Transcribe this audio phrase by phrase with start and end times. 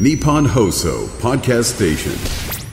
[0.00, 2.66] ニッポン放送 Podcast Station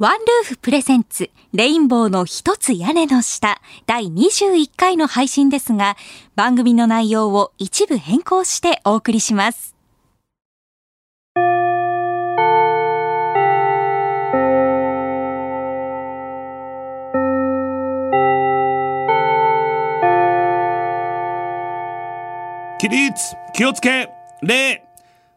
[0.00, 5.96] ワンルーフ presents、レインボーの一つ屋根の下、第21回の配信ですが、
[6.34, 9.77] 番組の内容を一部変更してお送りします。
[22.88, 23.36] 起立。
[23.52, 24.08] 気をつけ。
[24.40, 24.82] 礼。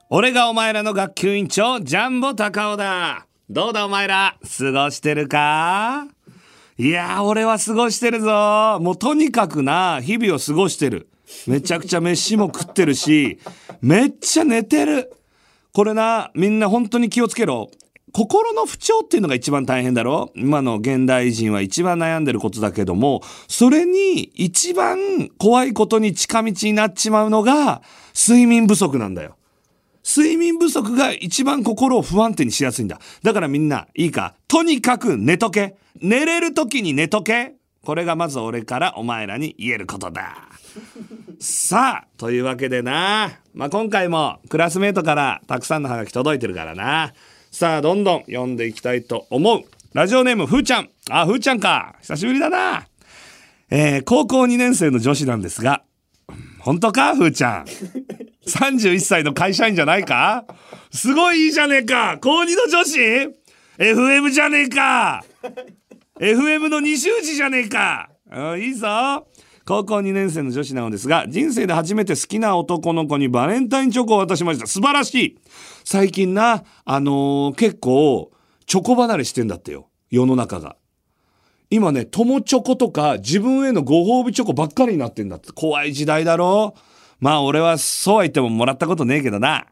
[0.09, 3.28] 俺がお前らの学級委員長ジャンボ高尾だ。
[3.50, 6.08] どうだお前ら過ごしてるか？
[6.78, 8.80] いやー俺は過ごしてるぞ。
[8.80, 11.09] もうとにかくな日々を過ごしてる。
[11.45, 13.40] めちゃくちゃ飯も食ってるし
[13.81, 15.12] めっちゃ寝てる。
[15.73, 17.70] これなみんな本当に気をつけろ。
[18.12, 20.32] 心の不調っていうのが一番大変だろ？
[20.36, 27.82] 今の現代人は一番悩んでることだけども、それに一番怖いことに近道になっちまうのが
[28.14, 29.38] 睡眠不足なんだよ。
[30.04, 33.00] 睡眠不足が一番心を不安定にしやすいんだ。
[33.22, 35.75] だからみんな、いいか、とにかく寝とけ。
[36.02, 37.53] 寝れる時に寝とけ。
[37.84, 40.50] これがまず俺からお前らに言えることだ。
[41.40, 43.31] さあ、というわけでな。
[43.53, 47.14] まあ、今回もクラスメートからたくさんのハガキ届いてるからな。
[47.52, 49.63] さあ、どんどん読んでいきたいと思う。
[49.94, 50.89] ラジオネーム、ふーちゃん。
[51.09, 51.95] あ、ふーちゃんか。
[52.02, 52.88] 久しぶりだな。
[53.69, 55.83] えー、高校2年生の女子なんですが、
[56.59, 57.66] 本当かふーちゃん
[58.47, 60.45] ？31歳の会社員じゃないか？
[60.91, 62.17] すごいいいじゃねえか。
[62.22, 62.99] 高2の女子
[63.77, 65.22] ?FM じゃねえか。
[66.22, 68.09] FM の二周時じゃねえか。
[68.29, 69.27] あいいぞ。
[69.66, 74.67] 高校2年生の女子なのですが、人生で初めて好きな男の子にバレンタインチョコを渡しました。
[74.67, 75.38] 素晴らしい。
[75.84, 78.32] 最近な、あのー結構、
[78.66, 79.90] チョコ離れしてんだってよ。
[80.10, 80.76] 世の中が。
[81.70, 85.52] 今ね、友チョコとか自分へのご褒美チョコばっかりになってんだって。
[85.54, 86.76] 怖い時代だろ
[87.20, 89.66] まあ俺はそうは言ってももらったことねえけどな。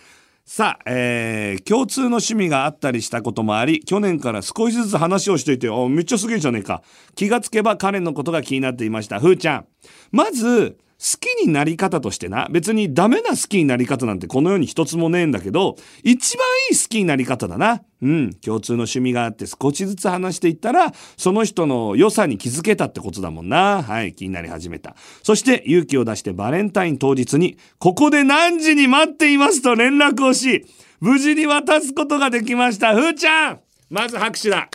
[0.44, 6.82] さあ、えー、共通の趣味があったりしたこともあり、去年から少しずつ話をしていて、あ、めっちゃすげえじゃねえか。
[7.14, 9.18] 気がつけば彼のことが気になっていました。
[9.18, 9.66] ふーちゃん。
[10.12, 17.82] まず、好きになり方としてな、別にダメな好きになり方なんてこの世に一つもねえんだけど、一番いい好きになり方だな。
[18.02, 23.82] うん、共通の趣味があって少しずつ話していったら、その人の良さに気づけたってことだもんな。
[23.82, 24.96] はい、気になり始めた。
[25.22, 30.64] そして勇気を出してバレンタイン当日に、ここで何時に待っていますと連絡をし、
[31.00, 32.94] 無事に渡すことができました。
[32.94, 34.68] ふーちゃんまず拍手だ。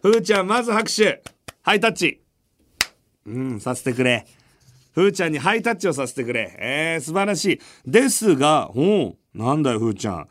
[0.00, 1.22] ふーちゃん、まず拍手。
[1.62, 2.21] ハイタッチ。
[3.26, 4.26] うん、させてくれ。
[4.92, 6.54] ふーちゃんにハイタッチをさせてくれ。
[6.58, 7.60] えー、素晴らしい。
[7.90, 10.24] ですが、うん、なんだよ、ふーちゃん。
[10.24, 10.28] 好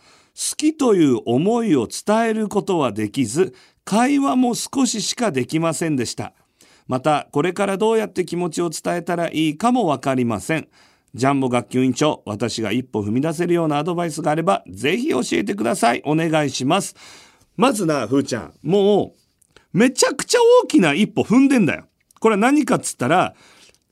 [0.56, 3.54] きという思いを伝えることはできず、
[3.84, 6.34] 会話も少ししかできませんでした。
[6.88, 10.68] また、これからどうやって気持ちを伝えたらいいかもわかりません。
[11.14, 16.02] ジャンボ学級委員長、私が一歩踏み出せるようなアドバイスがあれば、ぜひ教えてください。
[16.06, 16.96] お願いします。
[17.58, 19.14] まずな、ふーちゃん、も
[19.74, 21.88] う、めちゃくちゃ大きな一歩踏んでんだよ。
[22.22, 23.36] これは何かっつったら、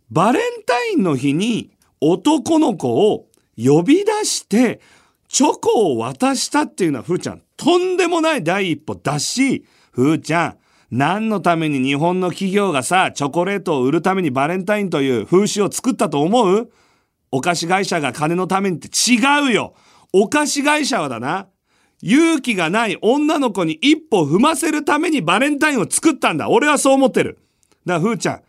[0.10, 4.80] バレンタインの日に男の子を呼び出して、
[5.28, 10.58] チョコを渡したっていうのは、ふーちゃん、とんでもない第一歩だし、ふーちゃん、
[10.92, 16.72] 何のために日本の企業がさ、チョコレートを売るためにバレンタインという風習を作ったと思う？
[17.32, 19.20] お菓子会社が金のためにって違
[19.50, 19.76] うよ
[20.14, 21.48] お菓子会社はだな、
[22.02, 26.50] 勇気がない女の子に一歩踏ませるためにバレンタインを作ったんだ。
[26.50, 27.38] 俺はそう思ってる。
[27.90, 28.42] だから、ふーちゃん、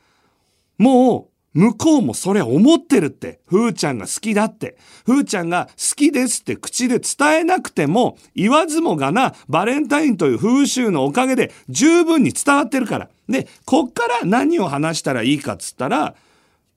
[0.83, 3.41] もう、向こうもそれ思ってるって。
[3.47, 4.77] ふーちゃんが好きだって。
[5.05, 13.09] ふーちゃんが好きですって口で伝えなくても、言わずもがな、バレンタインという風習のおかげで十分に伝わってるから。
[13.29, 16.15] で、こっから何を話したらいいかっつったら、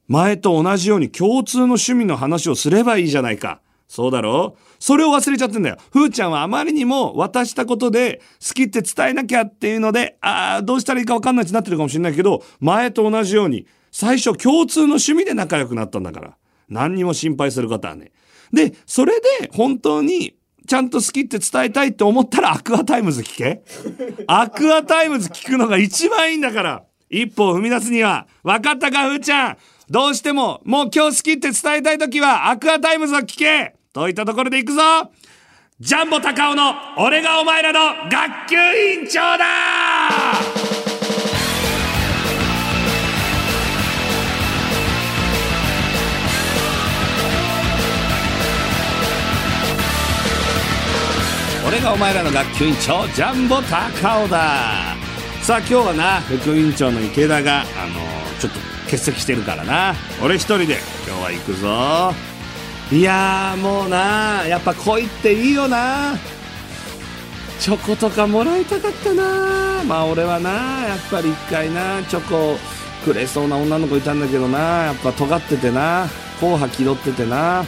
[0.08, 3.60] 前と同じように共通の趣味の話をすればいいじゃないか。
[3.94, 4.58] そうだろ？
[4.80, 5.78] それを忘れちゃってんだよ。
[5.92, 16.36] ふーちゃんはあまりにも渡したことで好きって伝えなきゃっていうので、ああ、どうしたらいいか分かんないってなってるかもしれないけど、前と同じように、最初共通の趣味で仲良くなったんだから。
[16.70, 18.12] 何にも心配することはね。
[18.52, 23.62] で、それで本当にちゃんと好きって伝えたいって思ったら Aqua Timez 聞け。
[24.26, 26.84] Aqua Timez 聞くのが一番いいんだから。
[27.12, 28.26] 一歩を踏み出すには。
[28.44, 29.58] 分かったか、ふーちゃん？
[29.88, 34.82] どうしても、もう今日好きって伝えたいときは、 Aqua Timez を聞けといったところでいくぞ。
[35.80, 39.46] ジャンボ高尾の、俺がお前らの学級委員長だ。
[51.68, 54.96] 俺がお前らの学級委員長ジャンボ高尾だ。
[55.44, 57.66] さあ今日はな副委員長の池田があの
[58.40, 59.94] ちょっと欠席してるからな。
[60.24, 62.33] 俺一人で今日は行くぞ。
[62.94, 66.16] いやーもうなやっぱ恋っていいよな。
[67.60, 69.84] チョコとかもらいたかったな。
[69.84, 72.60] まあ俺はなやっぱり一回なチョコ
[73.04, 74.60] くれそうな女の子いたんだけどな。
[74.60, 76.08] やっぱ尖っててな
[76.40, 77.66] 硬派気取っててな。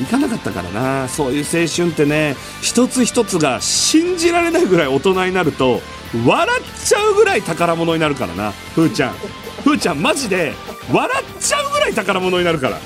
[0.00, 1.06] 行かなかったからな。
[1.06, 5.80] そういう青春ってね一つ一つが信じられないぐらい大人になると
[6.26, 9.12] 笑っちゃうぐらい宝物になるからなふーちゃん。
[9.62, 10.52] ふーちゃんマジで
[10.92, 12.80] 笑っちゃうぐらい宝物になるから。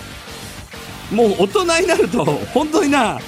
[1.13, 3.21] もう大人になると本当にな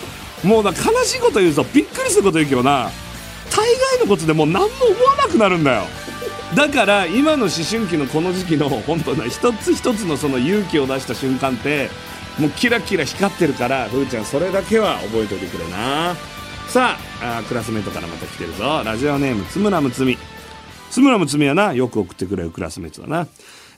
[0.43, 1.65] もうな悲しいこと言うぞ。
[1.73, 2.91] びっくりすること言うけどな
[3.51, 5.85] 大概のことでもう何も思わなくなるんだよ。
[6.55, 11.89] だから今の思春期のこの時期の本当な一つ一つのその勇気を出した瞬間って
[12.39, 16.15] もうキラキラ光ってるからふーちゃんそれだけは覚えておいてくれな。
[16.69, 18.83] さああクラスメートからまた来てるぞ。
[18.85, 20.19] ラジオネーム津村睦美
[20.91, 23.27] 津村睦美はなよく送ってくれるクラスメートだな。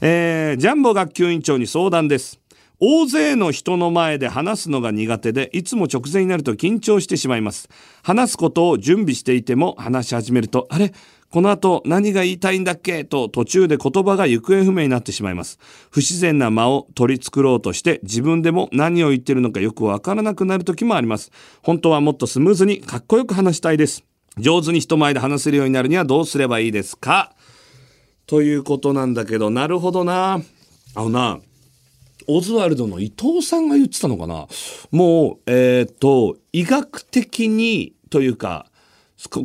[0.00, 2.38] えー、ジャンボ学級委員長に相談です。
[2.78, 7.70] 大勢の人の前で話すのが苦手でいつも直前になると緊張してしまいます。
[8.02, 10.92] 話すことを準備していても話し始めるとあれ？
[11.30, 13.04] この後何が言いたいんだっけ？
[13.04, 15.58] と途中で言葉が行方不明になってしまいます。
[15.90, 21.32] 不自然な間を取り繕ろうとして自分でも何を言ってるのかよくわからなくなる時もあります。
[21.62, 24.04] 本当はもっとスムーズにかっこよく話したいです。
[24.36, 27.34] 上手に人前で話せるようになるにはどうすればいいですか？
[28.26, 30.42] ということなんだけどなるほどな。
[30.94, 31.38] あのな
[32.26, 34.46] オズワルドの伊藤さんが言ってたのかな？
[34.90, 38.66] もう、えっ、と、医学的にというか、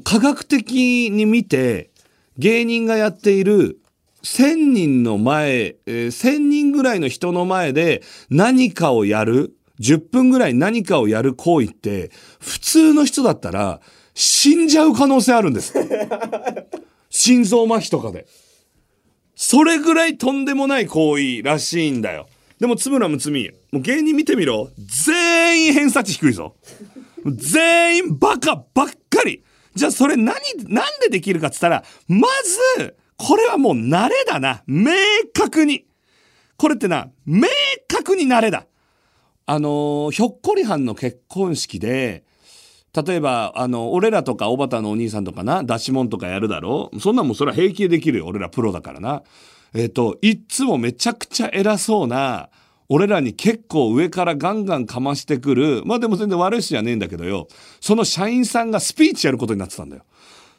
[0.03, 1.91] 科学的に見て、
[2.37, 3.79] 芸人がやっている
[4.23, 13.81] 1000人の前、えー、1000人ぐらいの人の前で何かをやる、10分ぐらい何かをやる行為って、普通の人だったら
[14.13, 15.73] 死んじゃう可能性あるんです。
[17.09, 18.27] 心臓麻痺とかで。
[19.35, 22.27] それぐらいとんでもない行為らしいんだよ。
[22.61, 24.69] でも、津村睦美、もう芸人見てみろ。
[24.77, 26.55] 全員偏差値低いぞ。
[27.25, 29.43] 全員バカばっかり。
[29.73, 30.35] じゃあそれ何、
[30.67, 32.27] なんでできるかっつったら、ま
[32.77, 34.61] ず、これはもう慣れだな。
[34.67, 34.91] 明
[35.33, 35.87] 確に。
[36.55, 37.47] これってな、明
[37.87, 38.67] 確に慣れだ。
[39.47, 42.23] あの、ひょっこりはんの結婚式で、
[42.93, 48.27] 例えば、あの、俺らとか、おばたのお兄さんとかな、出し物とかやるだろそんなんもそれは平気でできるよ。
[48.27, 49.23] 俺らプロだからな。
[49.73, 52.49] えっ、ー、と、いつもめちゃくちゃ偉そうな、
[52.89, 57.47] 俺らに結構上からガンガンかましてくる、まあでも全然悪い人じゃねえんだけどよ、
[57.79, 60.03] その社員さんがスピーチやることになってたんだよ。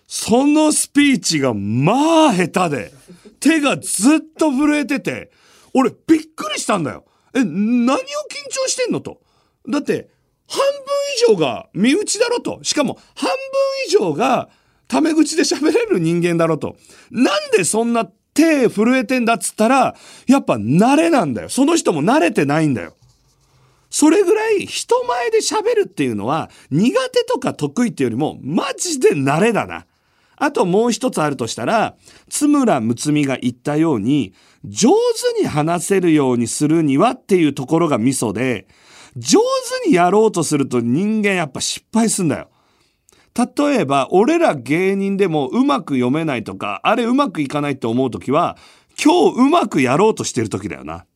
[0.06, 2.92] そのスピーチがまあ下手で、
[3.40, 5.30] 手がずっと震えてて、
[5.74, 7.04] 俺びっくりしたんだよ。
[7.34, 8.00] え、何を緊
[8.50, 9.20] 張してんのと。
[9.68, 10.08] だって、
[10.48, 12.60] 半分以上が身内だろと。
[12.62, 13.36] しかも半分
[13.88, 14.50] 以上が
[14.86, 16.76] タメ口で喋れる人間だろと。
[17.10, 19.94] なんでそんな手震えてんだっつったら、
[20.26, 21.48] やっぱ慣れなんだよ。
[21.48, 22.94] その人も慣れてないんだよ。
[23.90, 29.84] それぐらい人前で喋るっていうのは苦手とか得意っていうよりもマジで慣れだな。
[30.36, 31.94] あともう一つあるとしたら、
[32.28, 34.32] 津村睦美が言ったように、
[34.64, 34.90] 上
[35.36, 38.66] 手に話せるようにするにはっていうところがミソで、
[39.16, 39.40] 上
[39.84, 42.48] 手にやろうとすると人間やっぱ失敗すんだよ。
[43.34, 48.56] 例えば、俺ら芸人でもうまく読めないとか、あれうまくいかないって思うときは、
[49.02, 51.06] 今日うまくやろうとしてる時だよな。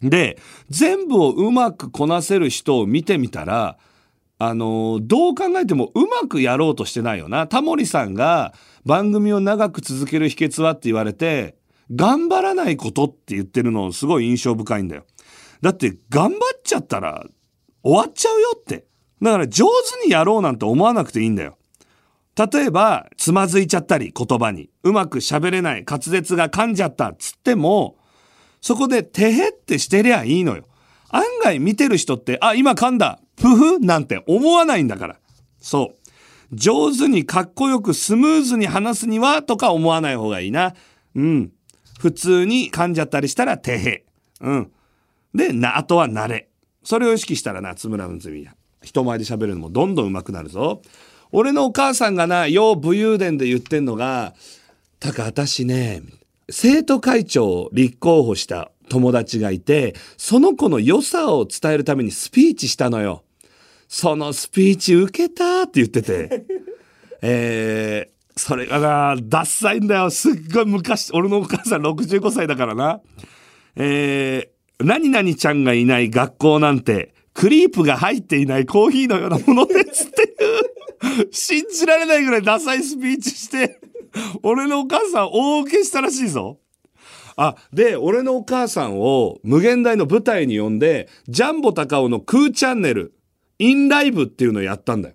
[0.00, 0.38] で、
[0.68, 3.78] 全部をうまくこなせる人を見てみたら、
[4.38, 7.48] あの、どう考えてもうまくやろうとしてないよな。
[7.48, 8.54] タモリさんが
[8.86, 11.56] 番組を長く続ける秘訣はって言われて、
[11.92, 15.04] 頑張らないことって言ってるのすごい印象深いんだよ。
[15.62, 17.26] だって頑張っちゃったら
[17.82, 18.87] 終わっちゃうよって。
[19.22, 19.66] だから上
[20.00, 21.56] 手にやろうなんて思わなくていいんだよ。
[22.36, 27.96] 例えば、つまずいちゃったり言葉に、うまく喋れない、滑舌が噛んじゃったつっても、
[28.60, 30.64] そこでてへってしてりゃいいのよ。
[31.10, 35.16] 案外見てる人って、あ、今噛んだ、プフなんて思わないんだから。
[35.60, 35.98] そう。
[36.52, 40.74] 上手にかっこよくスムーズに話すにはとか思わない方がいいな。
[41.14, 41.52] うん。
[41.98, 44.04] 普通に噛んじゃったりしたらてへ。
[44.40, 44.72] うん。
[45.34, 46.48] で、な、あとは慣れ。
[46.84, 48.48] それを意識したらな、津村睦美。
[48.82, 50.82] 人前で喋るのもどんどん上手くなるぞ。
[51.30, 54.34] 俺のお母さんがな、よう武勇伝で言ってんのが、
[55.00, 56.02] たか、私ね、
[56.50, 63.22] 生徒会長を立候補した友達がいて、その子の良さを伝えるためにスピーチしたのよ。
[63.88, 66.44] そのスピーチ受けたって言ってて。
[67.20, 70.10] えー、それがな、ダッサいんだよ。
[70.10, 73.00] すっごい昔、俺のお母さん65歳だからな。
[73.76, 80.26] えー、何々ちゃんがいない学校なんて、クリープが入っていないコーヒーのようなものですってい
[81.22, 83.78] う、信じられないぐらいダサいスピーチして、
[84.42, 86.58] 俺のお母さん大受けしたらしいぞ。
[87.36, 93.14] あ、で、俺のお母さんを無限大の舞台に呼んで、ジャンボ高尾のクーチャンネル、
[93.60, 95.14] インライブっていうのをやったんだよ。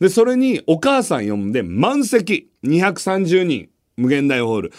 [0.00, 4.72] で、それにお母さん呼んで満席、230人、無限大ホール。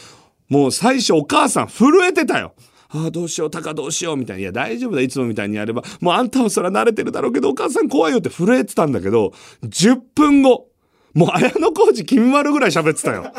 [0.50, 2.54] もう最初お母さん震えてたよ。
[2.96, 4.42] ああ、どうしよう、タカどうしよう、みたいな。
[4.42, 5.84] いや、大丈夫だ、いつもみたいにやれば。
[6.00, 9.34] もうあんたはそら慣れてるだろうけど、お母さん怖いよって震えてたんだけど、
[9.64, 10.68] 10分後、
[11.14, 13.32] もう綾小路金丸ぐらい喋ってたよ。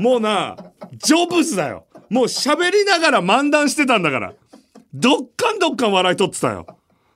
[0.00, 0.56] もうな、
[0.94, 1.86] ジョブズだよ。
[2.08, 4.34] もう喋りながら漫談してたんだから。
[4.94, 6.66] どっかんどっかん笑い取ってたよ。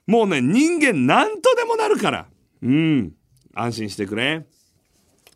[0.07, 2.27] もうね、人間なんとでもなるから。
[2.63, 3.13] うん。
[3.55, 4.45] 安心してくれ。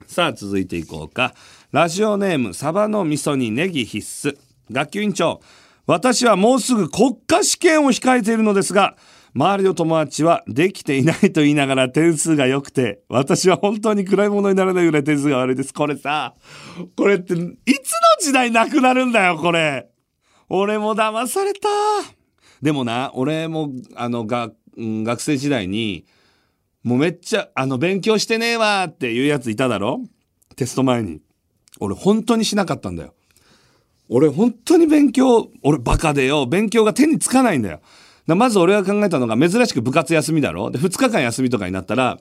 [0.07, 1.35] さあ、続いていこうか。
[1.73, 4.37] ラジオネーム、サバの味噌にネギ必須。
[4.71, 5.41] 学級委員長、
[5.87, 8.97] 私はもうすぐ国家試験を控えているのですが、
[9.35, 15.75] 周りの友達はできていないと言いながら点数が良くて、私は本当に暗いものにならないぐらい点数が悪いです。
[15.75, 16.35] これさ、
[16.97, 17.49] これっていつの
[18.21, 19.88] 時代なくなるんだよ、これ。
[20.49, 21.69] 俺も騙された。
[22.62, 26.07] でもな、俺も、あの、が、学生時代に、
[26.83, 30.00] もうめっちゃ、あの、勉強してねえわっていうやついただろ？
[30.55, 31.21] テスト前に。
[31.81, 33.14] 俺本当にしなかったんだよ。
[34.08, 37.80] 俺本当に勉強、俺バカでよ、勉強が手につかないんだよ。
[38.26, 40.70] だまず俺が考えたのが珍しく部活休みだろ。
[40.70, 42.18] で、2日間休みとかになったら、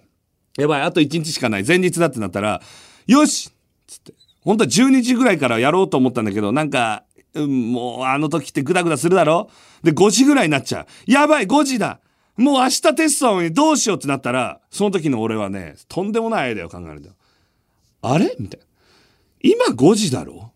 [0.57, 2.61] やばい、あと1日しかない、前日だってなったら、
[3.07, 3.51] よし!
[3.87, 9.49] つって、本当は12時ぐらいからやろうと思ったんだけど、なんか、うん、もうあの時ってグダグダするだろ？
[9.81, 11.11] で、5時ぐらいになっちゃう。
[11.11, 11.99] やばい、5時だ。
[12.37, 17.15] もう明日テストなのにどうしようってなったら、その時の俺はね、とんでもないアイデアを考えるんだよ。
[18.01, 18.35] あれ？
[18.39, 18.65] みたいな。
[19.41, 20.52] 今5時だろ？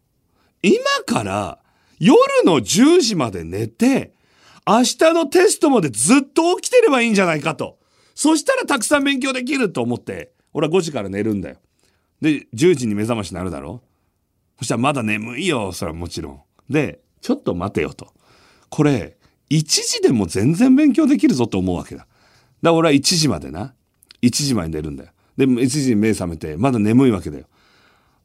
[0.62, 1.60] 今から
[2.00, 4.14] 夜の10時まで寝て、
[4.68, 7.78] 明日のテストまでずっと起きてればいいんじゃないかと。
[8.16, 11.58] そしたらたくさん勉強できると思って、俺は5時から寝るんだよ。
[12.22, 13.82] で、10時に目覚ましになるだろ
[14.58, 16.42] そしたらまだ眠いよ、それはもちろん。
[16.70, 18.12] で、ちょっと待てよと。
[18.70, 19.18] これ、
[19.50, 22.00] 1時でも全然勉強できるぞと思うわけだ。
[22.00, 22.08] だか
[22.62, 23.74] ら俺は1時までな。
[24.22, 25.12] 1時まで寝るんだよ。
[25.38, 27.46] で、1時に目覚めて、まだ眠いわけだよ。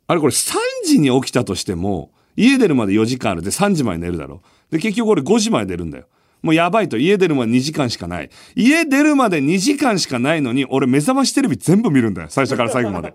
[0.07, 0.55] あれこれ3
[0.87, 4.43] 時に起きたとしても、家出るまで4時間あるで3時まで寝るだろ。
[4.71, 6.07] で、結局俺5時まで出るんだよ。
[6.43, 8.31] もうやばいと家出るまで2時間しかない。
[8.57, 12.29] 家出るまで2時間しかないのに、俺目覚ましテレビ全部見るんだよ。
[12.31, 13.15] 最初から最後まで。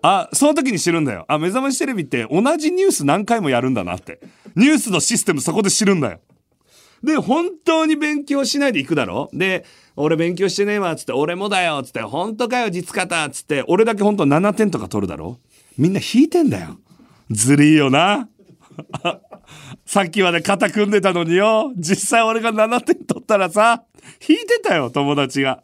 [0.00, 1.26] あ、その時に知るんだよ。
[1.28, 4.20] あ、目覚ましテレビって同じニュース何回もやるんだなって。
[4.56, 6.20] ニュースのシステムそこで知るんだよ。
[7.02, 15.38] で、本当に勉強しないで行くだろで、俺勉強してねえわ、つって、俺もだよ、つって、本当かよ、実方、つって、俺だけ本当7点とか取るだろ
[15.76, 16.78] みんな引いてんだよ。
[17.30, 18.28] ずりーよな。
[19.86, 21.72] さっきまで肩組んでたのによ。
[21.76, 23.84] 実際俺が7点取ったらさ、
[24.26, 25.62] 引いてたよ、友達が。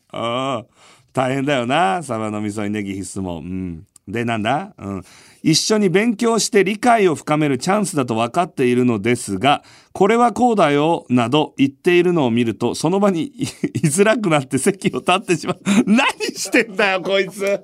[1.12, 2.02] 大変だよな。
[2.02, 3.38] サバの味噌にネギ必須も。
[3.38, 3.86] うん。
[4.06, 4.74] で、なんだ？
[4.78, 5.02] うん。
[5.42, 9.62] 一緒に勉強して理解を深めるチャンスだと分かっているのですが、
[9.92, 13.32] これはこうだよ、など言っているのを見ると、その場に
[13.74, 15.60] 居づらくなって席を立ってしまう。
[15.86, 17.60] 何してんだよ、こいつ。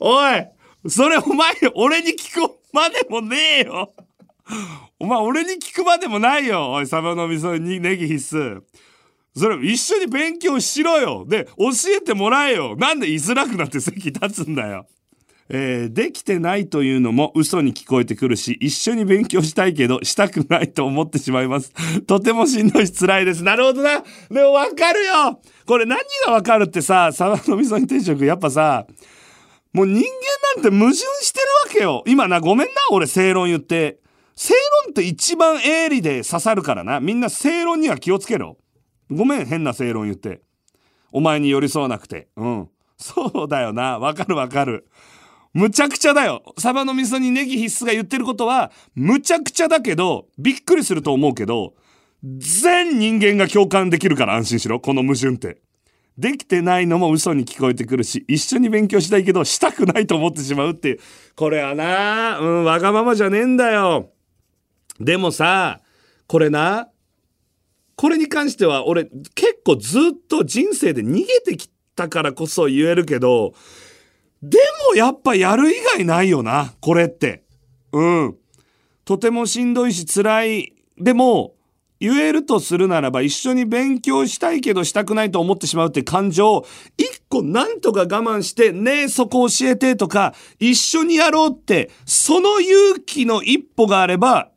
[0.00, 0.46] おい
[0.88, 3.92] それお前、俺に聞くまでもねえよ。
[4.98, 6.72] お前、俺に聞くまでもないよ。
[6.72, 8.60] おい、サバの味噌にネギ必須。
[9.36, 11.26] それ一緒に勉強しろよ。
[11.28, 12.74] で、教えてもらえよ。
[12.76, 14.86] なんで居づらくなって席立つんだよ。
[15.48, 21.72] えーできてないというのも嘘に聞こえてくるし、一緒に勉強したいけど、したくないと思ってしまいます。
[22.06, 23.44] とてもしんどいし辛いです。
[23.44, 24.02] なるほどな。
[24.30, 25.40] でもわかるよ。
[25.66, 28.86] これ何がわかるってさ、サバの味噌煮定食、やっぱさ、
[29.72, 32.02] もう人間なんて矛盾してるわけよ。
[32.06, 33.98] 今な、ごめんな、俺正論言って。
[34.36, 37.00] 正論って一番鋭利で刺さるからな。
[37.00, 38.58] みんな正論には気をつけろ。
[39.10, 40.42] ごめん、変な正論言って。
[41.10, 42.28] お前に寄り添わなくて。
[42.36, 42.68] うん。
[42.98, 43.98] そうだよな。
[43.98, 44.86] わかるわかる。
[45.54, 46.42] むちゃくちゃだよ。
[46.58, 51.72] サバの味噌にネギ必須が言ってることは、むちゃくちゃだけど、びっくりすると思うけど、
[52.22, 54.80] 全人間が共感できるから安心しろ。
[54.80, 55.62] この矛盾って。
[56.18, 61.00] できてないのも嘘に聞こえてくるし、一緒に勉強したいけど、したくないと思ってしまうっていう。
[61.36, 64.10] これはな、うん、わがままじゃねえんだよ。
[65.00, 65.80] でもさ、
[66.26, 66.88] これな、
[67.96, 73.54] これに関しては俺結構ずっと人生で逃げてきたからこそ言えるけど、
[74.42, 74.58] で
[74.90, 77.44] もやっぱやる以外ないよな、これって。
[77.92, 78.36] うん。
[79.04, 80.72] とてもしんどいし辛い。
[80.98, 81.56] でも、
[81.98, 86.66] 言えるとするならば一緒に勉強したいけどしたくないと思ってしまうって感情を
[86.98, 94.50] 一個なんとか我慢してねえそこ教えてとか一緒にやろうってその勇気の一歩があれば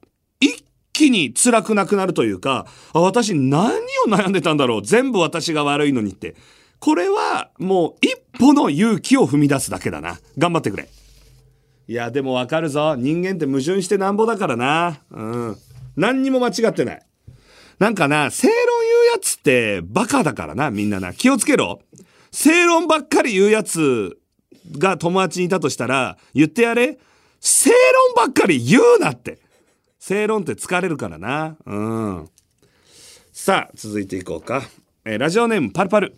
[0.99, 6.35] 気に辛くなくなるというかあ私何を悩んでたんだろう全部私が悪いのにって
[6.79, 10.89] これはもう一歩の勇気を踏み出すだけだな頑張ってくれ
[11.87, 15.57] いやでもわかるぞ人間って矛盾してなんぼだからなうん
[15.99, 17.01] 何にも間違ってない。
[17.77, 21.13] なんかな、正論言うやつってバカだからな、みんなな。
[21.13, 21.81] 気をつけろ。
[22.31, 24.17] 正論ばっかり言うやつ
[24.77, 26.97] が友達にいたとしたら、言ってやれ。
[27.41, 27.77] 正論
[28.15, 29.39] ばっかり言うなって。
[30.09, 31.55] 正論って疲れるからな。
[31.67, 32.29] うん。
[33.31, 34.63] さあ、続いていこうか。
[35.05, 36.17] えーラジオネームパルパル。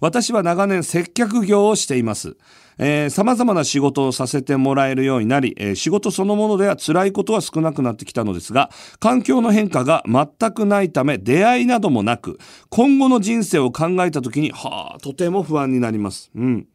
[0.00, 2.36] 私は長年接客業をしています。
[2.78, 12.40] えー、様々な仕事をさせてもらえるようになり、えー仕事そのものでは辛いことは少なくなってきたのですが、環境の変化が全くないため、出会いなどもなく、
[12.70, 16.32] 今後の人生を考えた時に、はあ、とても不安になります。
[16.34, 16.66] うん。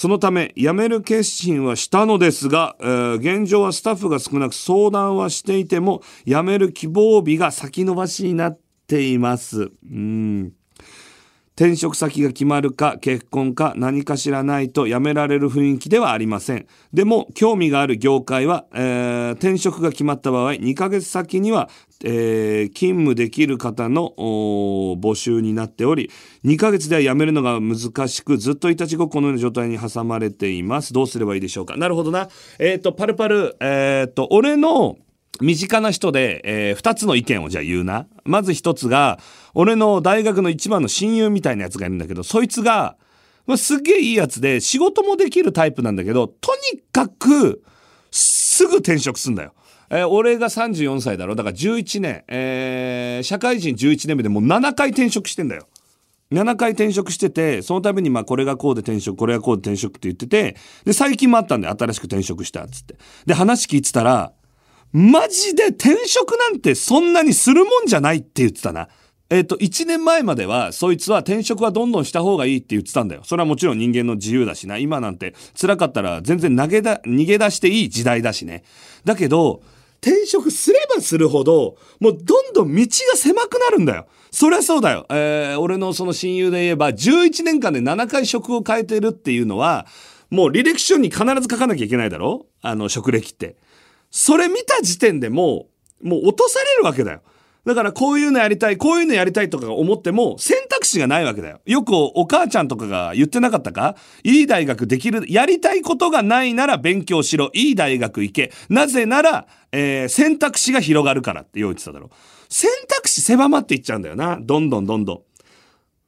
[0.00, 9.70] そのため、辞める決心はしたのですが、えー現状はスタッフが少なく相談はしていても、辞める希望日が先延ばしになっています。
[9.84, 10.52] うん。
[11.60, 16.66] 転職先が決まるか結婚か何かしらないと辞められる雰囲気ではありません。
[16.94, 21.68] でも興味がある業界は、えー転職が決まった場合2ヶ月先には、
[22.02, 26.10] えー勤務できる方の募集になっており
[26.46, 30.94] 2ヶ月では辞めるのが難しくずっといたちごこのような状態に挟まれています。
[30.94, 31.76] どうすればいいでしょうか。
[31.76, 32.30] なるほどな。
[32.58, 34.96] えっ、とパルパルえっ、と俺の
[35.40, 38.06] 身近な人で、えー二つの意見をじゃあ言うな。
[38.24, 39.18] まず一つが、
[39.54, 42.96] 俺の大学の一番の親友みたいなやつがいるんだけど、そいつが、
[43.46, 47.62] ま、すっげえいいやつで、仕事もできるタイプなんだけど、とにかく、
[48.10, 49.54] すぐ転職すんだよ。
[49.90, 55.66] えー俺が34歳だろだから11年、えー社会人11年目でもう7回転職してんだよ。
[56.32, 62.94] 7回転職してて、その度にまあこれがこうで転職、これがこうで転職って言ってて、で、最近もあったんで新しく転職したつって。
[63.26, 64.32] で、話聞いてたら、
[64.92, 68.88] マジで転職なんてそんなにするもんじゃないって言ってたな。
[69.32, 73.22] えっ、と、1年前までは、そいつは転職はどんどんした方がいいって言ってたんだよ。
[73.24, 74.76] それはもちろん人間の自由だしな。
[74.76, 78.64] 今なんて辛かったら全然投げだ、逃げ出していい時代だしね。
[79.04, 79.62] だけど、
[80.02, 82.82] 転職すればするほど、もうどんどん道
[83.12, 84.06] が狭くなるんだよ。
[84.32, 85.06] そりゃそうだよ。
[85.10, 89.86] えー俺のその親友で言えば、11年間で7回職を変えてるっていうのは、
[90.30, 92.46] もう履歴書に必ず書かなきゃいけないだろ？
[92.62, 93.56] あの、職歴って。
[94.10, 95.68] それ見た時点でも
[96.02, 97.22] う、もう落とされるわけだよ。
[97.66, 101.60] だからこういうのやりたい、こういうのやりたいとか思っても選択肢がないわけだよ。
[101.66, 103.96] よくお母ちゃんとかが言ってなかったか？
[104.24, 107.50] いい大学できる、やりたいことがないなら勉強しろ。
[107.52, 108.50] いい大学行け。
[108.70, 112.10] なぜなら、えー選択肢が広がるからって言ってただろ。
[112.48, 114.38] 選択肢狭まっていっちゃうんだよな。
[114.40, 115.20] どんどんどんどん。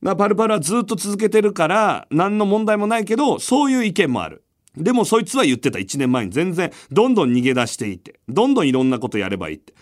[0.05, 4.43] なパルパルはずっと続けてるから何の問題もないけどそういう意見もある
[4.77, 5.79] でもそいつは言ってた。
[5.79, 6.33] 1年前に。
[6.33, 8.21] 全然どんどん逃げ出していって。
[8.29, 9.75] どんどんいろんなことやればいいって。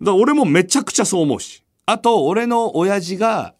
[0.00, 1.62] だ俺もめちゃくちゃそう思うし。
[1.86, 3.54] あと俺の親父が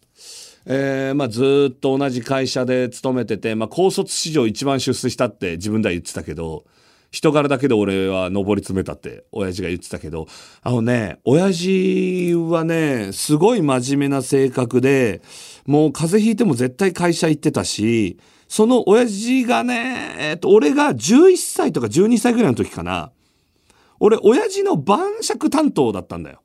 [0.65, 6.65] えーまあ、ずっと同じ会社で勤めてて、まあ、高卒史上一番出世したって自分では言ってたけど
[7.11, 10.29] 人柄だけで俺は上り詰めたって親父が言ってたけど
[10.63, 15.21] あのね親父はねすごい真面目な性格で
[15.67, 18.19] もう風邪ひいても絶対会社行ってたし
[18.53, 23.11] その親父がね、えっと俺が11歳とか12歳ぐらいの時かな
[23.99, 26.43] 俺親父の晩酌担当だったんだよ。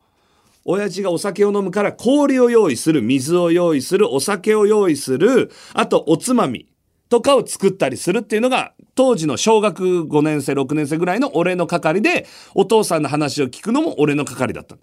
[0.64, 6.70] 親父がお酒を飲むから氷を用意する、水を用意する、お酒を用意する、あとおつまみ
[7.10, 14.78] とかを作ったりするっていうのが、当時の小学5年生、6年生ぐらいの俺の係で、お父さんの話を聞くのも俺の係だった。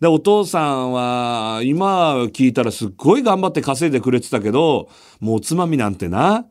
[0.00, 4.88] で、お父さんは、今聞いたらすっごい頑張って稼いでくれてたけど、
[5.20, 6.46] もうおつまみなんてな、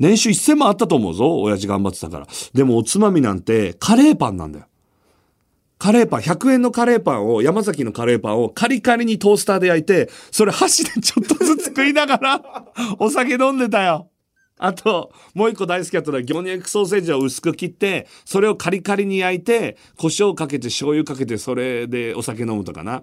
[0.00, 2.26] 年収1000万あったと思うぞ、親父頑張ってたから。
[2.52, 4.66] でもおつまみなんてカレーパンなんだよ。
[5.80, 12.42] カレーパン、100円のカレーパンを、山崎のカレーパンをカリカリにトースターで焼いて、それ箸でちょっとずつ食いながら、
[13.00, 14.10] お酒飲んでたよ。
[14.58, 23.02] あと、もう一個大好きだったのは、魚肉ソーセージを薄く切って、それをカリカリに焼いて、胡椒かけて醤油かけて、それでお酒飲むとかな。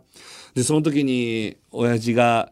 [0.53, 2.51] で、その時に、親父が、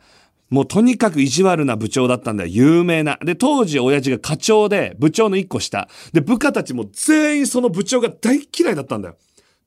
[0.49, 2.49] もうとにかく意地悪な部長だったんだよ。
[2.51, 3.17] 有名な。
[3.23, 5.89] で、当時親父が課長で、部長の一個下。
[6.13, 9.15] で、部下たちも全員その部長が大嫌いだったんだよ。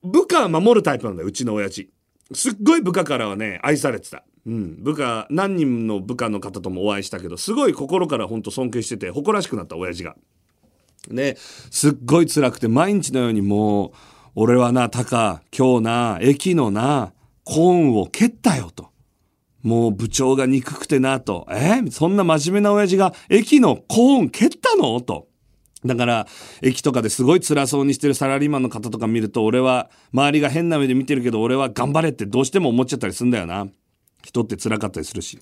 [0.03, 1.91] 部下は守るタイプなんだよ、うちの親父。
[2.33, 4.25] すっごい部下からはね、愛されてた。
[4.47, 4.83] うん。
[4.83, 10.17] 部下、何人の部下の方ともお会いしたけど、すごい心から本当尊敬してて、誇らしくなった親父が。
[11.11, 13.91] ね、すっごい辛くて、毎日のようにもう、
[14.37, 17.13] 俺はな、タカ、今日な、駅のな、
[17.45, 18.91] コーンを蹴ったよと。
[19.63, 21.47] もう部長が憎くてなと。
[21.51, 21.83] え？
[21.91, 25.01] そんな真面目な親父が駅のコーン蹴ったの？
[25.01, 25.29] と。
[25.85, 26.27] だから、
[26.61, 33.69] 駅とかですごい辛そうにしてるサラリーマンの方とか見ると、俺は、周りが変な目で見てるけど、俺は頑張れってどうしても思っちゃったりすんだよな。
[34.25, 35.39] 人って辛かったりするし。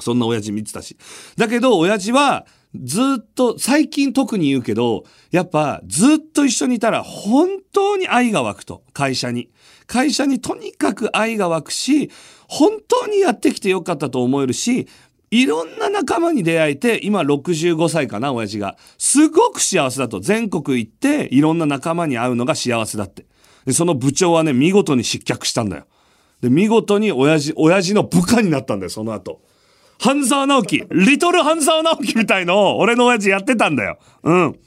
[0.00, 0.96] そんな親父見てたし。
[1.36, 8.82] だけど、親父は、ずっと、最近特に言うけど、やっぱ、ずっと一緒にいたら、本当に愛が湧くと。
[8.92, 9.50] 会社に。
[9.86, 12.10] 会社にとにかく愛が湧くし、
[12.48, 14.88] 本当にやってきてよかったと思えるし、
[15.30, 18.76] いろんな仲間に出会えて、今65歳かな、親父が。
[18.96, 20.20] すごく幸せだと。
[20.20, 23.26] 全国行って、いろんな仲間に会うのが幸せだって。
[23.64, 25.86] で、その部長はね、見事に失脚したんだよ。
[26.40, 29.42] で、見事に親父、親父の部下になったんだよ、その後。
[29.98, 33.98] 半沢直樹、リトル半沢直樹みたいのを俺の親父やってたんだよ。
[34.22, 34.58] うん。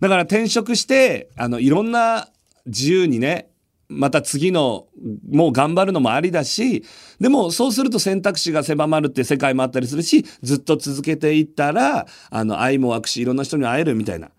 [0.00, 2.28] だから転職して、あの、いろんな
[2.66, 3.49] 自由にね、
[3.90, 4.86] また次の、
[5.30, 6.84] もう頑張るのもありだし、
[7.18, 14.30] でもそうすると選択肢が狭まるって世界もあったりするし、ずっと続けていったら、あの、愛も湧くし、いろんな人に会えるみたいな。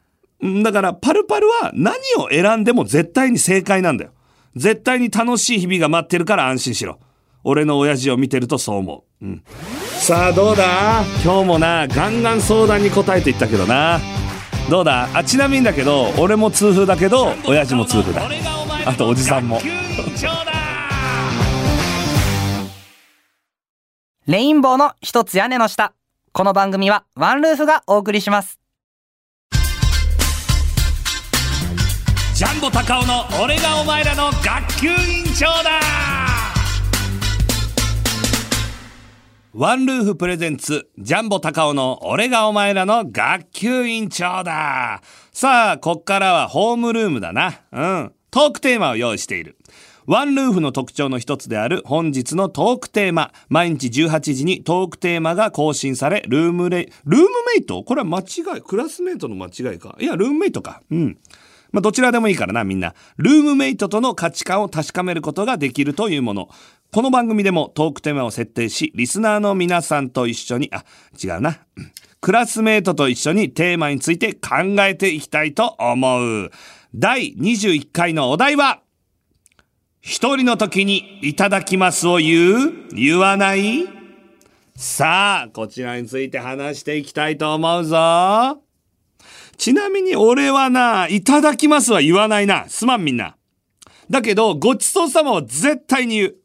[0.64, 4.12] だから、パルパルは何を選んでも絶対に正解なんだよ。
[4.56, 7.00] 絶対に楽しい日々が待ってるから安心しろ。
[7.44, 9.26] 俺の親父を見てるとそう思う。
[9.26, 9.44] うん。
[10.00, 11.04] さあどうだ？
[11.24, 14.00] 今日もなガンガン相談に答えていったけどな
[14.70, 15.10] どうだ？
[15.14, 18.28] あちなみにだけど俺も痛風だけど親父も痛風だ
[18.86, 19.60] あとおじさんも
[24.28, 25.94] レインボーの一つ屋根の下
[26.32, 28.60] この番組はワンルーフがお送りします
[32.34, 35.80] ジャンボ高尾の俺がお前らの学級委員長だ
[39.54, 45.02] ワンルーフプレゼンツ、ジャンボ高尾の俺がお前らの学級委員長だ。
[45.34, 47.60] さあ、こっからはホームルームだな。
[47.74, 48.14] うん。
[48.32, 49.58] トークテーマを用意している。
[50.08, 53.34] ワンルーフの特徴の一つである本日のトークテーマ。
[53.50, 57.84] 毎日18時にトークテーマが更新され、ルームレイ、ルームメイト？
[57.84, 59.98] これは間違い、クラスメイトの間違いか？
[60.00, 60.82] いや、ルームメイトか。
[60.90, 61.18] うん。
[61.74, 62.96] まあ、どちらでもいいからな、みんな。
[63.18, 66.50] ルームメイトとの価値観を確かめることができるというもの。
[66.94, 70.86] この番組でもトークテーマを設定し、リスナーの皆さんと一緒に、あ、
[71.22, 71.60] 違うな。
[72.22, 76.52] クラスメートと一緒にテーマについて考えていきたいと思う。
[76.94, 78.82] 第21回のお題は、
[80.02, 83.88] 一人の時にいただきますを言う言わない？
[84.76, 88.62] さあ、こちらについて話していきたいと思うぞ。
[89.56, 92.68] ちなみに俺はな、いただきますは言わないな。
[92.68, 93.38] すまんみんな。
[94.10, 96.36] だけど、ごちそうさまは絶対に言う。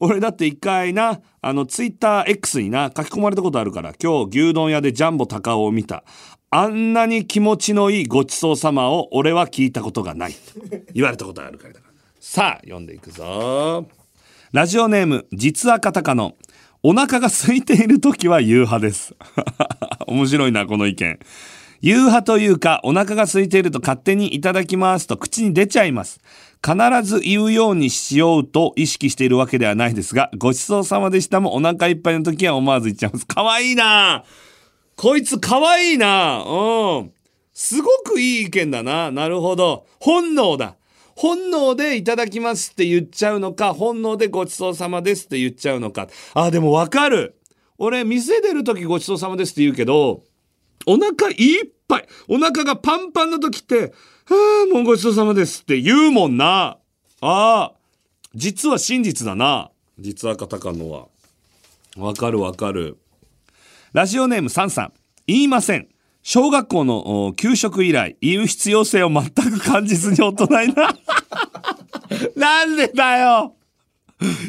[0.00, 6.04] 俺だって一回な、あの、ツイッター X にな、書き込まれたことあるから、今日牛丼屋でジャンボ高尾を見た。
[6.50, 10.34] あんなに気持ちのいいごちそうさまを俺は聞いたことがない。
[10.94, 11.92] 言われたことあるからだから。
[12.20, 13.86] さあ、読んでいくぞ。
[14.52, 16.36] ラジオネーム、実はカタカノ。
[16.82, 19.14] お腹が空いている時は夕派です。
[20.06, 21.18] 面白いな、この意見。
[21.82, 26.20] 夕派というか、お腹が空いていると勝手にいただきますと口に出ちゃいます。
[26.64, 33.26] 必ず言うようにしようと意識しているわけではないですが、ごちそうさまでしたもお腹いっぱいの時は思わず言っちゃいます。
[33.26, 34.24] かわいいな
[34.98, 37.12] こいつかわいいなうん。
[37.54, 39.12] すごくいい意見だな。
[39.12, 39.86] なるほど。
[40.00, 40.74] 本能だ。
[41.14, 46.08] 本能でいただきますって言っちゃうのか、本能でごちそうさまですって言っちゃうのか。
[46.34, 47.36] あ、でもわかる。
[47.78, 50.24] 俺、店出る時ごちそうさまですって言うけど、
[50.84, 53.92] お腹いっぱい、お腹がパンパンの時って、
[54.28, 54.34] あ
[54.64, 56.76] あ、もうごちそうさまですって言うもんな。
[57.20, 57.72] ああ、
[58.34, 59.70] 実は真実だな。
[59.96, 61.06] 実はカタカナは。
[61.96, 62.98] わかるわかる。
[63.98, 64.92] ラジオネームサンさん。
[65.26, 65.88] 言いません。
[66.22, 70.96] 小学校の給食以来、言う必要性を全く感じずに大人にな。
[72.36, 73.56] なんでだよ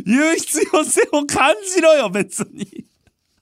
[0.05, 2.85] 言う必要性を感じろよ、別に。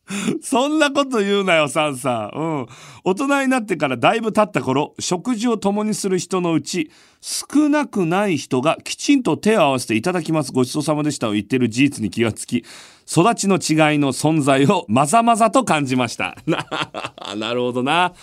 [0.42, 2.38] そんなこと言うなよ、サンさん。
[2.38, 2.68] うん。
[3.04, 6.92] 大人になってからだいぶ経った頃、食事を共にする人のうち、
[7.22, 12.64] 少なくない人がきちんと手を合わせていただきます、ごちそうさまでしたを言ってる事実に気がつき、
[13.10, 16.38] 育ちの違いの存在をまざまざと感じました。
[17.36, 18.14] なるほどな。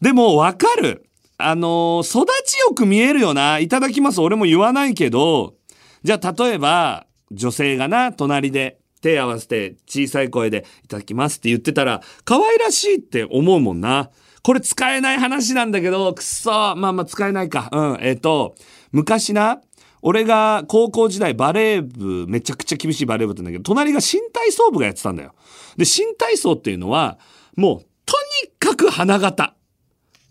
[0.00, 1.06] でも、わかる。
[1.36, 3.58] あのー、育ちよく見えるよな。
[3.58, 5.54] いただきます、俺も言わないけど、
[6.02, 14.10] じゃあ例えば、女性がな、隣で、手合わせて小さい声でいただきますって言ってたら可愛らしいって思うもんな。
[14.42, 17.70] これ使えない話なんだけど、くっそまあまあ使えないか。
[17.72, 17.98] うん。
[18.00, 18.54] えっ、ー、と、
[18.92, 19.60] 昔な、
[20.02, 25.34] 俺が高校時代バレー部、めちゃくちゃ厳しいバレー部ってんだけど、隣が新体操部がやってたんだよ。
[25.78, 27.18] で、新体操っていうのは、
[27.56, 28.14] もう、と
[28.44, 29.54] にかく花形。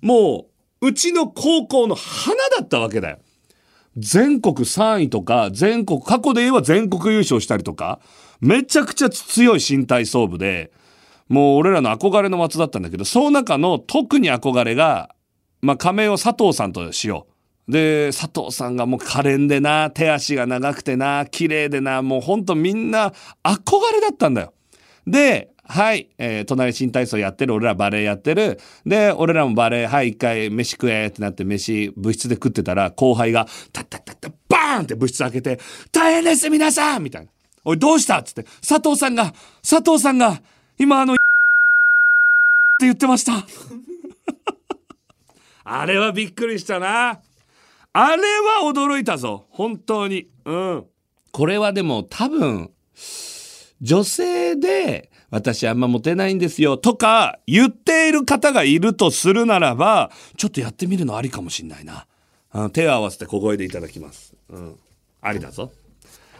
[0.01, 0.45] も
[0.81, 3.17] う、うちの高校の花だったわけだよ。
[3.97, 7.99] 全国3位とか、全国、過去で言えば全国優勝したりとか、
[8.41, 10.71] めちゃくちゃ強い新体操部で、
[11.29, 15.15] もう俺らの憧れの松だったんだけど、その中の特に憧れが、
[15.61, 17.27] まあ仮名を佐藤さんとしよ
[17.67, 17.71] う。
[17.71, 24.53] で、佐藤さんがもう可憐でな、手足が長くてな、綺麗でな、もうほんとみんな憧れだったんだよ。
[25.07, 28.59] で、はい、えー隣新体操やってる、俺らバレエやってる。
[28.85, 35.59] で、俺らもバレエ、はい、一回飯食えってなって飯、部室で食ってたら、後輩が、タッタッタッタッ、バーンって部室開けて、
[35.91, 37.29] 大変です、皆さんみたいな。
[37.63, 39.33] おい、どうしたつって、佐藤さんが、
[39.67, 40.41] 佐藤さんが、
[40.77, 41.21] 今あの、って
[42.85, 43.45] 言ってました。
[45.63, 47.21] あれはびっくりしたな。
[47.93, 48.23] あれ
[48.63, 49.45] は驚いたぞ。
[49.49, 50.25] 本当に。
[50.43, 50.85] うん。
[51.31, 52.69] これはでも多分、
[53.81, 62.05] 女性で、私あんまモテないんですよ、とか言っている方がいるとするならば、ちょっとやってみるのありかもしんないな。
[62.51, 64.35] あの手を合わせて小声でいただきます。
[64.49, 64.75] うん。
[65.21, 65.71] ありだぞ。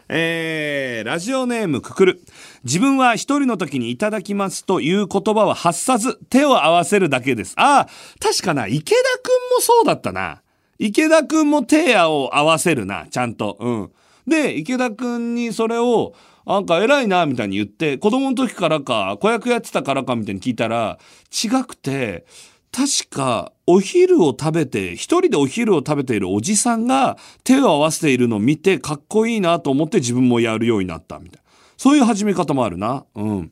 [0.10, 2.22] えー、ラジオネームくくる。
[2.66, 7.56] 自分は一人の時にいただきますという言葉は発さず手を合わせるだけです。
[7.58, 10.44] ああ、確かな、池田くんもそうだったな。
[10.78, 13.58] 池田くんも手を合わせるな、ちゃんと。
[13.60, 13.92] うん。
[14.28, 16.14] で、池田くんにそれを、
[16.46, 21.00] なんか偉いな、みたいに言って、子供の時からか、子役やってたからか、みたいに聞いたら、
[21.32, 22.26] 違くて、
[22.72, 31.52] 確か、お昼を食べて、一人でお昼を食べているおじさんが手を合わせているのを見て、かっこいいなと思って自分もやるようになった、みたいな。
[31.78, 33.06] そういう始め方もあるな。
[33.16, 33.52] うん。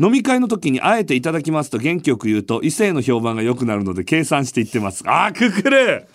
[0.00, 5.04] 飲み会の時にあえていただきますと元気よく言うと異性の評判が良くなるので計算して言ってます。
[5.06, 6.08] あー、くくる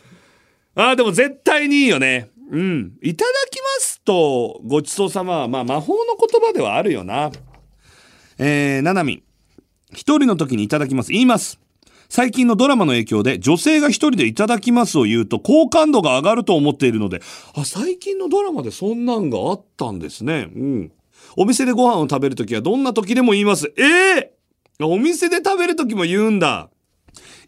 [0.76, 2.30] あー、でも絶対にいいよね。
[2.50, 2.98] うん。
[3.02, 7.32] いただきますとごちそうさまは、まあ魔法の言葉ではあるよな。
[8.38, 9.24] えー、ななみ。
[9.92, 11.12] 一人の時にいただきます。
[11.12, 11.60] 言います。
[12.10, 17.22] 最近のドラマの影響で女性が一人でいただきますを言うと好感度が上がると思っているので、
[17.56, 20.50] あ、最近のドラマでそんなんがあったんですね。
[20.56, 20.92] うん。
[21.38, 23.72] お店でご飯を食べるときはどんな時でも言います。
[23.78, 24.34] ええ
[24.82, 26.70] お店で食べるときも言うんだ。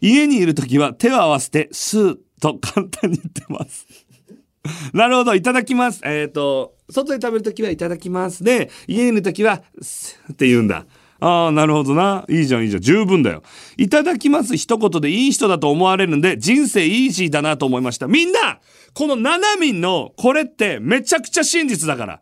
[0.00, 3.86] 家にいるときは手を合わせてスーと簡単に言ってます。
[4.92, 6.00] なるほど、いただきます。
[6.04, 8.44] えっ、と、外で食べるときはいただきます。
[8.44, 9.62] で、家にいるときは、
[10.32, 10.86] って言うんだ。
[11.20, 12.24] ああ、なるほどな。
[12.28, 12.82] いいじゃん、いいじゃん。
[12.82, 13.42] 十分だよ。
[13.76, 18.08] いただきます一言でいい人だと思われるんで、人生イージーだなと思いました。
[18.08, 18.58] みんな
[18.94, 22.20] この7民のこれってめちゃくちゃ真実だから。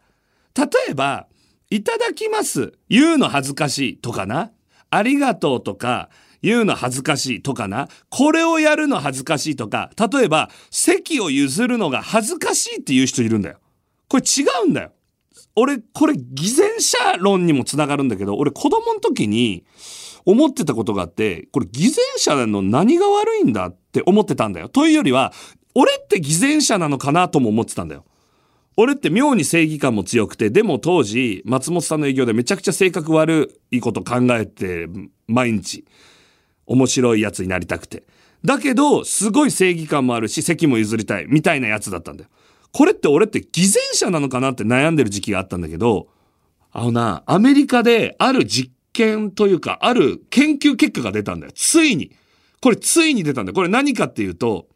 [0.57, 1.27] 例えば、
[1.71, 2.73] いただきます。
[2.89, 4.51] 言うの恥ずかしいとかな。
[4.91, 6.11] ありがとうとか、
[6.43, 7.89] 言うの恥ずかしいとかな。
[8.09, 9.91] これをやるの恥ずかしいとか。
[10.11, 13.59] 例えば、席を譲るのが恥ずかしいっていう人いるんだよ。
[14.09, 14.93] これ違うんだよ。
[15.57, 19.65] 俺、これ偽善者論にもつながるんだけど、俺子供の時に
[20.25, 24.69] 思ってたことがあって、これ偽善者の何が悪いんだって思ってたんだよ。
[24.69, 25.33] というよりは、
[25.75, 28.05] 俺って偽善者なのかなとも思ってたんだよ。
[28.77, 34.89] 俺って妙に正義感も強くて、でも当時、松本さんの営業でめちゃくちゃ性格悪いこと考えて、
[35.27, 35.85] 毎日、
[36.71, 38.05] 面白いやつになりたくて。
[38.45, 42.31] だけど、すごい正義感もあるし、席も譲りたい、みたいなやつだったんだよ。
[42.73, 46.09] これって俺って偽善者なのかなって悩んでる時期があったんだけど、
[46.71, 51.53] あのな、アメリカである実験というか、ある研究結果が出たんだよ。
[51.55, 52.13] ついに。
[52.63, 53.55] これついに出たんだよ。
[53.55, 54.69] これ何かっていうと、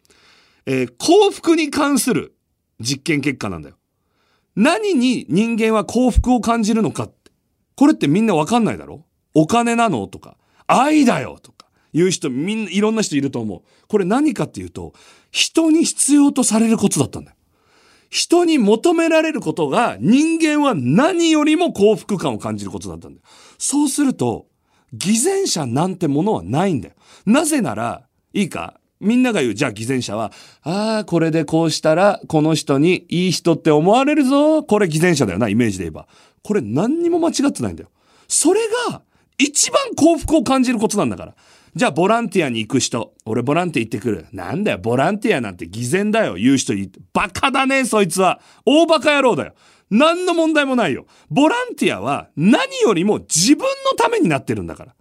[0.66, 2.35] えー幸福に関する
[2.80, 3.76] 実験結果なんだよ。
[4.57, 7.30] 何に人間は幸福を感じるのかって。
[7.76, 9.04] これってみんなわかんないだろ？
[9.35, 10.07] お金なの？
[10.07, 11.38] とか、愛だよ？
[11.42, 11.63] とか、
[11.94, 13.62] いう人みんな、いろんな人いると思う。
[13.88, 14.92] これ何かっていうと、
[15.30, 17.37] 人に必要とされることだったんだよ。
[18.11, 23.24] 人に求められることが人間は何よりも幸福感を感じることだったんだよ。
[23.59, 24.46] そうすると、
[24.92, 26.94] 偽善者なんてものはないんだよ。
[27.26, 28.78] なぜなら、いいか？
[29.00, 34.62] みんなが言う、じゃあ偽善者は、ああ、これでこうしたら、この人にいい人って思われるぞ。
[34.62, 36.07] これ偽善者だよな、イメージで言えば。
[36.42, 37.90] これ何にも間違ってないんだよ。
[38.28, 39.02] それが、
[39.37, 41.35] 一番幸福を感じることなんだから。
[41.74, 43.14] じゃあ、ボランティアに行く人。
[43.24, 44.26] 俺、ボランティア行ってくる。
[44.32, 46.90] なんだよ、ボランティアなんて偽善だよ、言う人い。
[47.12, 48.40] バカだね、そいつは。
[48.64, 49.54] 大バカ野郎だよ。
[49.90, 51.06] 何の問題もないよ。
[51.30, 54.94] ボランティアは何よりも自分のためになってるんだから。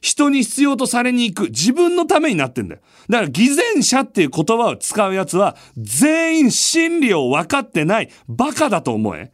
[0.00, 2.80] 人に必要とされに行く自分のためになってんだよ。
[3.08, 9.32] だから偽善者っていう言葉を使うやつは全員真理を分かってないバカだと思え。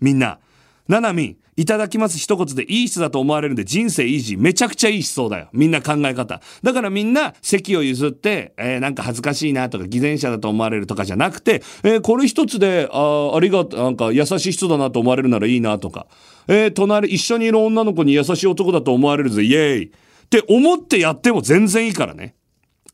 [0.00, 0.38] みんな。
[0.86, 4.40] ななみん、いただきます一言でいい人だと思われるんで人生イージー。
[4.40, 5.48] めちゃくちゃいい思想だよ。
[5.52, 6.40] みんな考え方。
[6.62, 16.06] だからみんな席を譲って、えーなんか恥ずかしいなとか偽善者だと思われるとかじゃなくて、えーこれ一つで、あーありがとう、なんか優しい人だなと思われるならいいなとか、
[16.48, 19.84] えー隣、一緒にいる女の子に優しい男だと思われるぜ、イエーイ。
[19.86, 22.34] って思ってやっても全然いいからね。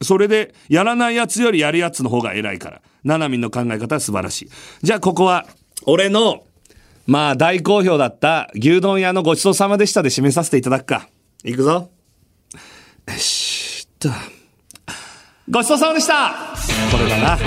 [0.03, 2.83] それで、やらないやつよりやるやつの方が偉いから。
[3.05, 4.49] ななみんの考え方は素晴らしい。
[4.83, 5.47] じゃあここは、
[5.87, 6.45] 俺の、
[7.11, 11.09] まあ大好評だった牛丼屋のごちそうさまでしたで締めさせていただくか。
[11.43, 11.91] いくぞ。
[13.09, 14.11] よしっと。
[15.51, 16.55] ごちそうさまでした
[16.93, 17.39] これだな。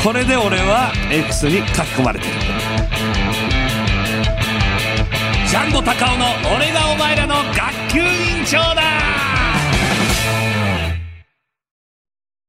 [0.00, 2.32] これで俺は X に書き込まれてる。
[5.48, 6.26] ジャンボ高尾の
[6.56, 8.82] 俺がお前らの員長だ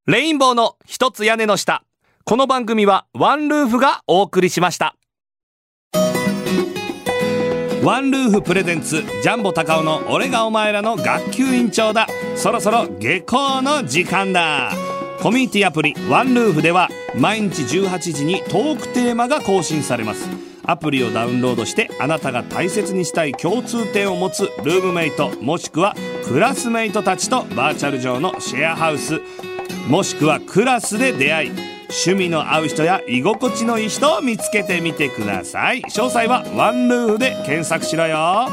[0.06, 1.84] レインボーの一つ屋根の下
[2.24, 4.96] この番組はワンルーフがお送りしました
[7.86, 12.08] ワンルーフプレゼンツジャンボ高尾の俺がお前らの学級委員長だ。
[12.36, 14.72] そろそろ下校の時間だ。
[15.22, 20.28] コミュニティアプリワンルーフでは毎日18時にトークテーマが更新されます。
[20.64, 25.96] アプリをダウンロードしてあなたが大切にしたい共通点を持つルームメイトもしくは
[26.28, 29.22] クラスメイトたちとバーチャル上のシェアハウス。
[29.88, 35.82] もしくはクラスで出会い趣味の合う人や居心地のいい人を見つけてみてください。
[35.82, 38.50] 詳細はワンルーフで検索しろよ。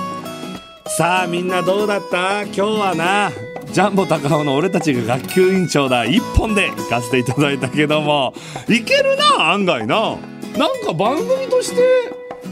[0.86, 2.42] さあみんなどうだった？
[2.42, 3.30] 今日はな
[3.72, 6.04] ジャンボ高尾の俺たちが学級委員長だ。
[6.04, 8.34] 一本で行かせていただいたけども。
[8.68, 10.16] いけるな案外な。
[10.58, 11.80] なんか番組として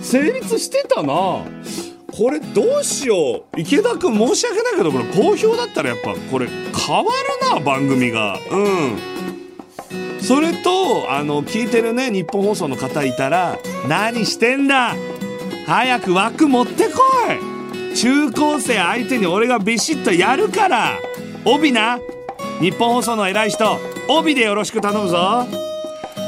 [0.01, 1.13] 成立してたな。
[1.13, 1.45] こ
[2.31, 3.61] れどうしよう。
[3.61, 8.39] 池田君申し訳ないけどこれ好評だったらやっぱこれ変わるな番組が。
[8.51, 8.99] うん。
[10.23, 14.95] それとあの聞いてるね日本放送の方いたら何してんだ？
[15.67, 17.01] 早く枠持ってこ
[17.93, 17.97] い！
[17.97, 20.99] 中高生相手に俺がビシッとやるから！
[21.45, 21.99] 帯な！
[22.61, 23.79] 日本放送の偉い人。
[24.09, 25.47] 帯でよろしく頼むぞ。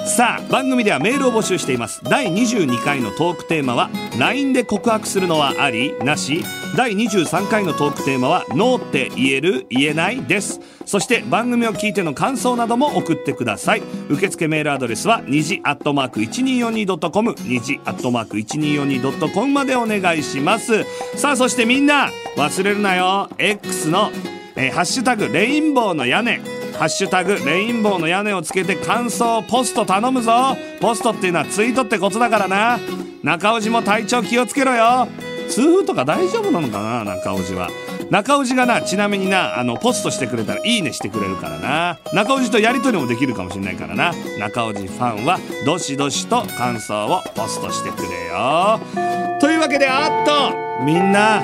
[0.05, 2.03] さあ番組ではメールを募集しています。
[2.05, 3.88] 第22回のトークテーマは
[4.19, 6.45] LINE で告白するのはありなし。
[6.77, 10.61] 第23回のトークテーマはノーって言える言えないです。
[10.87, 13.83] そして番組を聞いての感想なども送ってください。
[14.11, 20.85] 受付メールアドレスは虹アットマーク 1242.com 虹アットマーク 1242.com までお願いします。
[21.17, 23.31] さあそしてみんな忘れるなよ。
[23.38, 24.11] X の
[24.57, 26.62] えーハッシュタグレインボーの屋根。
[26.83, 30.57] ハッシュタグレインボーの屋根をつけて感想ポスト頼むぞ。
[30.81, 32.81] ポストっていうのはツイートってことだからな。
[33.23, 35.07] 中尾路も体調気をつけろよ。
[35.49, 37.71] 痛風とか大丈夫なのかな中尾路は。
[38.11, 41.99] 中尾路がなちなみになあのポストしてくれたらいいねしてくれるからな。
[42.12, 44.12] 中尾路とやり取りもできるかもしれないからな。
[44.40, 48.81] 中尾路ファンはどしどしと感想をポストしてくれよ。
[49.40, 51.40] というわけであっとみんな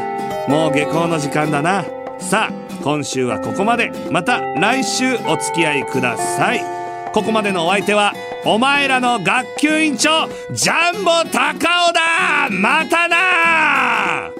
[0.49, 1.85] もう下校の時間だな。
[2.19, 3.93] さあ今週はここまで。
[4.11, 6.65] また来週お付き合いください。
[7.13, 8.15] ここまでのお相手は
[8.47, 12.49] お前らの学級委員長ジャンボ高尾だ。
[12.51, 14.31] またな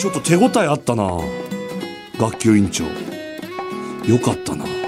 [0.00, 1.20] ちょっと手応えあったな
[2.18, 2.82] 学級委員長。
[2.82, 4.79] よかったな。